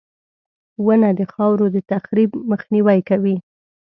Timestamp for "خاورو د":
1.33-1.77